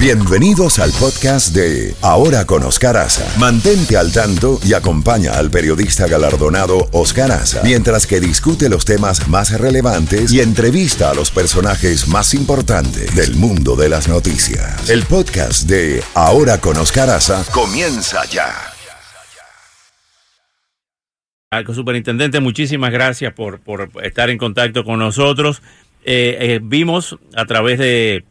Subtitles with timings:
[0.00, 3.38] Bienvenidos al podcast de Ahora con Oscar Aza.
[3.38, 9.28] Mantente al tanto y acompaña al periodista galardonado Oscar Aza mientras que discute los temas
[9.28, 14.88] más relevantes y entrevista a los personajes más importantes del mundo de las noticias.
[14.88, 18.54] El podcast de Ahora con Oscar Aza comienza ya.
[21.74, 25.60] Superintendente, muchísimas gracias por, por estar en contacto con nosotros.
[26.06, 28.24] Eh, eh, vimos a través de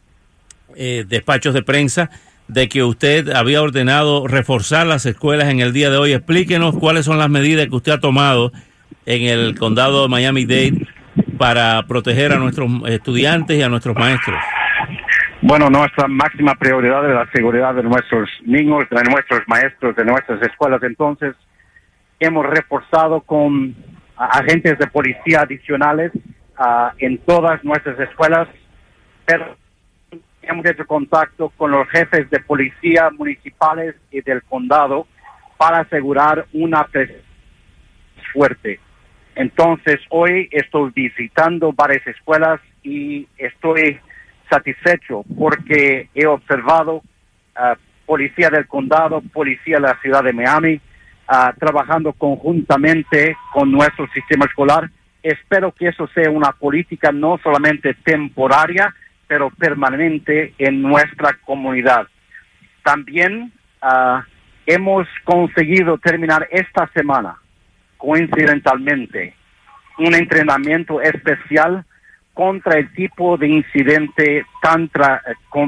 [0.75, 2.09] eh, despachos de prensa
[2.47, 6.13] de que usted había ordenado reforzar las escuelas en el día de hoy.
[6.13, 8.51] Explíquenos cuáles son las medidas que usted ha tomado
[9.05, 10.87] en el condado de Miami-Dade
[11.37, 14.37] para proteger a nuestros estudiantes y a nuestros maestros.
[15.41, 20.41] Bueno, nuestra máxima prioridad es la seguridad de nuestros niños, de nuestros maestros, de nuestras
[20.41, 20.83] escuelas.
[20.83, 21.33] Entonces,
[22.19, 23.73] hemos reforzado con
[24.17, 26.11] agentes de policía adicionales
[26.59, 28.49] uh, en todas nuestras escuelas,
[30.41, 35.07] hemos hecho contacto con los jefes de policía municipales y del condado
[35.57, 37.23] para asegurar una presencia
[38.33, 38.79] fuerte.
[39.35, 43.99] Entonces, hoy estoy visitando varias escuelas y estoy
[44.49, 47.75] satisfecho porque he observado uh,
[48.05, 50.81] policía del condado, policía de la ciudad de Miami,
[51.29, 54.89] uh, trabajando conjuntamente con nuestro sistema escolar.
[55.21, 58.93] Espero que eso sea una política no solamente temporaria,
[59.29, 62.07] pero permanente en nuestra comunidad.
[62.83, 64.21] También uh,
[64.65, 67.37] hemos conseguido terminar esta semana,
[67.97, 69.35] coincidentalmente,
[69.99, 71.85] un entrenamiento especial
[72.33, 74.89] contra el tipo de incidente tan,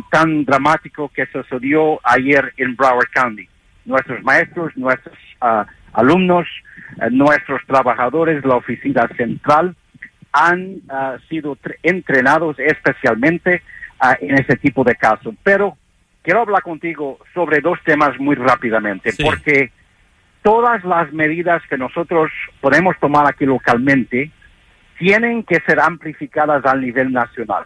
[0.10, 3.48] tan dramático que sucedió ayer en Broward County.
[3.86, 6.48] Nuestros maestros, nuestros uh, alumnos,
[6.98, 9.76] uh, nuestros trabajadores la oficina central
[10.32, 13.62] han uh, sido entrenados especialmente
[14.02, 15.36] uh, en ese tipo de casos.
[15.44, 15.78] Pero
[16.22, 19.24] quiero hablar contigo sobre dos temas muy rápidamente, Sí.
[19.24, 19.72] porque
[20.42, 24.32] todas las medidas que nosotros podemos tomar aquí localmente
[24.98, 27.66] tienen que ser amplificadas al nivel nacional.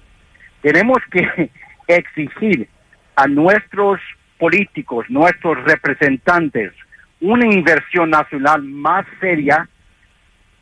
[0.61, 1.51] Tenemos que
[1.87, 2.67] exigir
[3.15, 3.99] a nuestros
[4.37, 6.73] políticos, nuestros representantes,
[7.21, 9.69] una inversión nacional más seria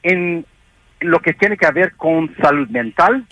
[0.04, 0.46] en
[1.04, 3.26] lo que tiene que ver con salud mental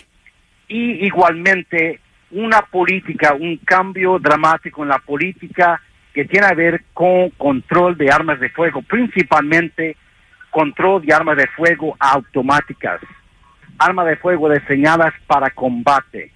[0.68, 2.00] y igualmente
[2.30, 5.80] una política, un cambio dramático en la política
[6.14, 9.96] que tiene que ver con control de armas de fuego, principalmente
[10.50, 13.00] control de armas de fuego automáticas,
[13.78, 16.30] armas de fuego diseñadas para combate,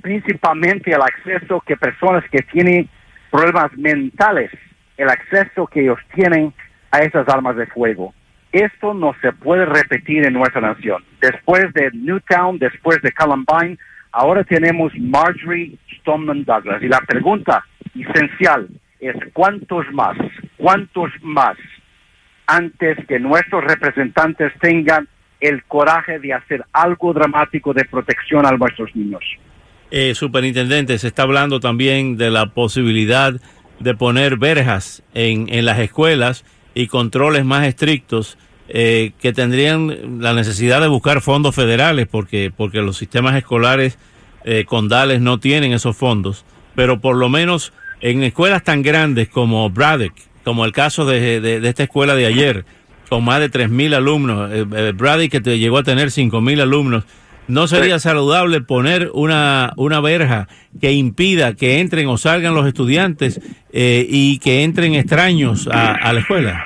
[0.00, 2.88] principalmente el acceso que personas que tienen
[3.30, 4.50] problemas mentales,
[4.96, 6.52] el acceso que ellos tienen
[6.90, 8.14] a esas armas de fuego.
[8.52, 11.04] Esto no se puede repetir en nuestra nación.
[11.20, 13.78] Después de Newtown, después de Columbine,
[14.12, 16.82] ahora tenemos Marjorie Stoneman Douglas.
[16.82, 17.64] Y la pregunta
[17.94, 18.68] esencial
[19.00, 20.16] es cuántos más,
[20.56, 21.56] cuántos más
[22.46, 25.06] antes que nuestros representantes tengan
[25.40, 29.22] el coraje de hacer algo dramático de protección a nuestros niños.
[29.90, 33.34] Eh, superintendente, se está hablando también de la posibilidad
[33.78, 36.44] de poner verjas en, en las escuelas
[36.78, 42.82] y controles más estrictos eh, que tendrían la necesidad de buscar fondos federales porque, porque
[42.82, 43.98] los sistemas escolares
[44.44, 46.44] eh, condales no tienen esos fondos.
[46.76, 50.12] Pero por lo menos en escuelas tan grandes como Braddock,
[50.44, 52.64] como el caso de, de- esta escuela de ayer,
[53.08, 57.02] con más de 3.000 alumnos, eh, eh, Braddock que te llegó a tener 5.000 alumnos,
[57.48, 60.46] ¿no sería saludable poner una, una verja
[60.80, 63.40] que impida que entren o salgan los estudiantes
[63.72, 66.64] eh, y que entren extraños a, a la escuela?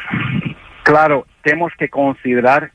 [0.82, 2.72] Claro, tenemos que considerar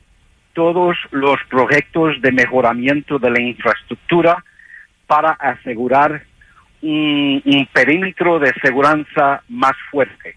[0.54, 4.44] todos los proyectos de mejoramiento de la infraestructura
[5.06, 6.24] para asegurar
[6.82, 10.36] un, un perímetro de seguridad más fuerte.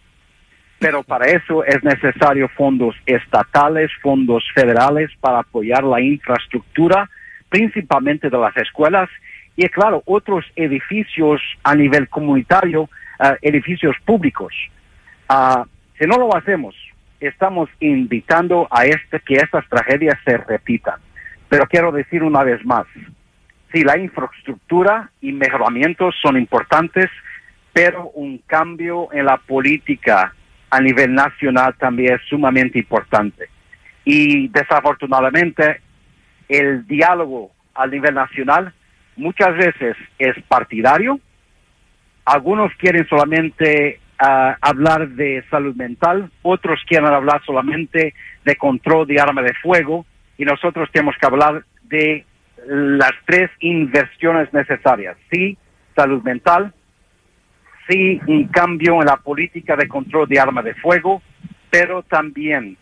[0.80, 7.10] Pero para eso es necesario fondos estatales, fondos federales para apoyar la infraestructura,
[7.52, 9.10] principalmente de las escuelas
[9.58, 12.90] y, claro, otros edificios a nivel comunitario,
[13.20, 14.54] ah, edificios públicos.
[15.28, 15.66] Ah,
[16.00, 16.74] si no lo hacemos,
[17.20, 20.96] estamos invitando a este que estas tragedias se repitan.
[21.50, 22.86] Pero quiero decir una vez más,
[23.74, 27.10] sí, la infraestructura y mejoramientos son importantes,
[27.74, 30.34] pero un cambio en la política
[30.70, 33.50] a nivel nacional también es sumamente importante.
[34.06, 35.82] Y desafortunadamente,
[36.52, 38.74] el diálogo a nivel nacional
[39.16, 41.20] muchas veces es partidario.
[42.26, 48.14] Algunos quieren solamente ah, hablar de salud mental, otros quieren hablar solamente
[48.44, 50.06] de control de arma de fuego
[50.38, 52.26] y nosotros tenemos que hablar de
[52.68, 55.16] las tres inversiones necesarias.
[55.32, 55.58] Sí,
[55.96, 56.74] salud mental,
[57.88, 61.22] sí un cambio en la política de control de armas de fuego,
[61.70, 62.76] pero también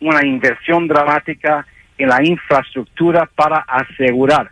[0.00, 1.64] una inversión dramática
[1.98, 4.50] en la infraestructura para asegurar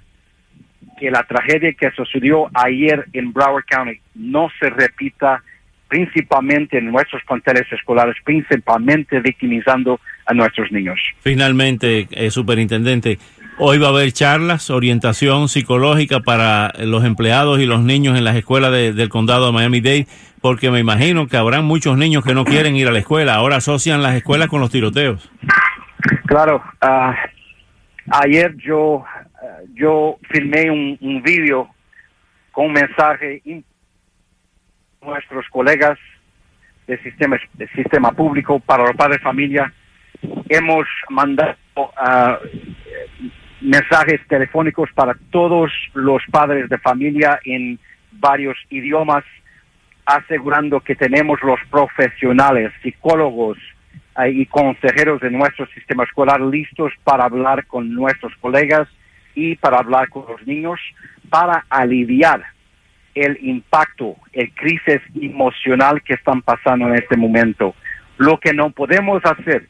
[0.99, 5.43] que la tragedia que sucedió ayer en Broward County no se repita
[5.89, 10.99] principalmente en nuestros planteles escolares, principalmente victimizando a nuestros niños.
[11.21, 13.19] Finalmente, eh, superintendente,
[13.59, 18.37] hoy va a haber charlas, orientación psicológica para los empleados y los niños en las
[18.37, 20.07] escuelas del condado de Miami-Dade,
[20.41, 23.35] porque me imagino que habrán muchos niños que no quieren ir a la escuela.
[23.35, 25.31] Ahora asocian las escuelas con los tiroteos.
[26.27, 27.15] Claro, ah,
[28.13, 31.69] ayer yo, ah, yo filmé un, un vídeo
[32.53, 33.43] con un mensaje
[35.01, 35.99] nuestros colegas
[36.87, 39.73] del sistema, del sistema público para los padres de familia.
[40.49, 42.37] Hemos mandado uh,
[43.61, 47.79] mensajes telefónicos para todos los padres de familia en
[48.13, 49.25] varios idiomas,
[50.05, 53.59] asegurando que tenemos los profesionales, psicólogos
[54.27, 58.89] y consejeros de nuestro sistema escolar listos para hablar con nuestros colegas
[59.35, 60.79] y para hablar con los niños,
[61.31, 62.45] para aliviar
[63.15, 67.75] el impacto, el crisis emocional que están pasando en este momento.
[68.19, 69.69] Lo que no podemos hacer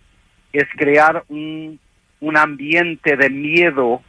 [0.52, 1.78] es crear un,
[2.20, 4.02] un ambiente de miedo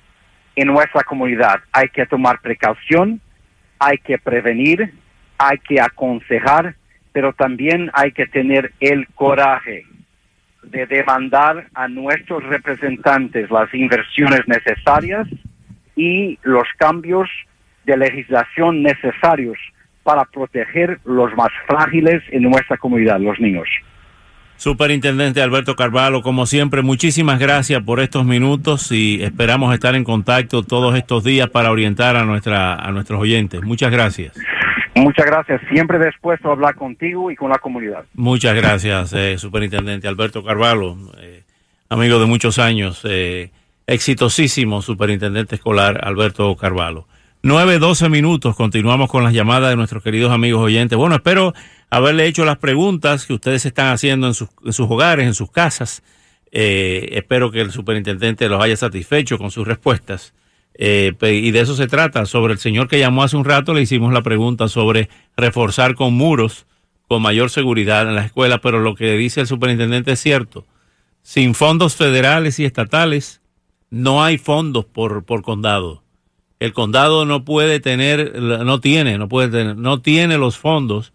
[0.56, 1.62] en nuestra comunidad.
[1.72, 3.22] Hay que tomar precaución,
[3.80, 4.94] hay que prevenir,
[5.38, 6.76] hay que aconsejar,
[7.12, 9.86] pero también hay que tener el coraje
[10.64, 15.28] de demandar a nuestros representantes las inversiones necesarias
[15.96, 17.30] y los cambios
[17.86, 19.58] de legislación necesarios
[20.04, 23.68] para proteger los más frágiles en nuestra comunidad, los niños.
[24.58, 30.64] Superintendente Alberto Carvalho, como siempre, muchísimas gracias por estos minutos y esperamos estar en contacto
[30.64, 33.62] todos estos días para orientar a nuestra a nuestros oyentes.
[33.64, 34.34] Muchas gracias.
[34.96, 35.62] Muchas gracias.
[35.72, 38.06] Siempre dispuesto a hablar contigo y con la comunidad.
[38.14, 41.44] Muchas gracias, eh, Superintendente Alberto Carvalho, eh,
[41.90, 43.52] amigo de muchos años, eh,
[43.88, 47.08] exitosísimo Superintendente Escolar Alberto Carvalho.
[47.46, 48.56] 9, 12 minutos.
[48.56, 50.98] Continuamos con las llamadas de nuestros queridos amigos oyentes.
[50.98, 51.54] Bueno, espero
[51.90, 55.52] haberle hecho las preguntas que ustedes están haciendo en sus, en sus hogares, en sus
[55.52, 56.04] casas.
[56.54, 60.34] Eh, espero que el superintendente los haya satisfecho con sus respuestas.
[60.76, 62.26] Eh, y de eso se trata.
[62.26, 66.14] Sobre el señor que llamó hace un rato, le hicimos la pregunta sobre reforzar con
[66.14, 66.66] muros,
[67.08, 70.66] con mayor seguridad en las escuelas, pero lo que dice el superintendente es cierto.
[71.22, 73.42] Sin fondos federales y estatales,
[73.90, 76.04] no hay fondos por, por condado
[76.64, 81.12] el condado no puede tener, no tiene, no puede tener, no tiene los fondos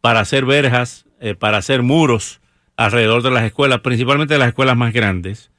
[0.00, 2.40] para hacer verjas, eh, para hacer muros
[2.78, 5.50] alrededor de las escuelas, principalmente de las escuelas más grandes,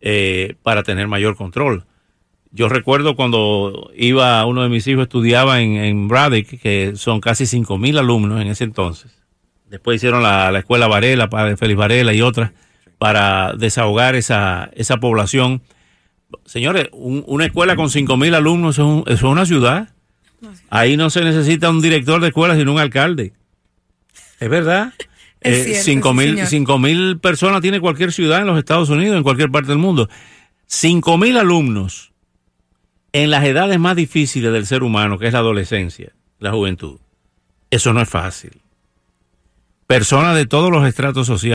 [0.00, 1.84] eh, para tener mayor control.
[2.56, 7.44] Yo recuerdo cuando iba, uno de mis hijos estudiaba en, en Braddock, que son casi
[7.44, 9.12] 5.000 alumnos en ese entonces.
[9.68, 12.52] Después hicieron la, la escuela Varela, para Félix Varela y otras,
[12.98, 15.62] para desahogar esa, esa población
[16.44, 19.90] Señores, una escuela con 5.000 alumnos es, una ciudad.
[20.70, 23.32] Ahí no se necesita un director de escuela, sino un alcalde.
[24.40, 24.92] Es verdad.
[25.38, 26.00] Es eh,
[26.78, 30.08] mil personas tiene cualquier ciudad en los Estados Unidos, en cualquier parte del mundo.
[30.68, 32.12] 5.000 alumnos
[33.22, 36.98] en las edades más difíciles del ser humano, que es la adolescencia, la juventud.
[37.70, 38.60] Eso no es fácil.
[39.86, 41.42] Personas de todos los estratos sociales.